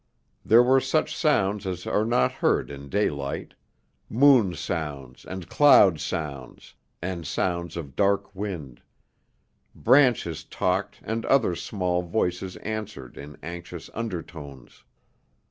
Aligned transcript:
There 0.43 0.63
were 0.63 0.79
such 0.79 1.15
sounds 1.15 1.67
as 1.67 1.85
are 1.85 2.05
not 2.05 2.31
heard 2.31 2.71
in 2.71 2.89
daylight 2.89 3.53
moon 4.09 4.55
sounds 4.55 5.25
and 5.25 5.47
cloud 5.47 5.99
sounds 5.99 6.73
and 7.03 7.27
sounds 7.27 7.77
of 7.77 7.95
dark 7.95 8.33
wind; 8.33 8.81
branches 9.75 10.43
talked 10.43 10.99
and 11.03 11.23
other 11.27 11.53
small 11.53 12.01
voices 12.01 12.55
answered 12.57 13.15
in 13.15 13.37
anxious 13.43 13.91
undertones. 13.93 14.83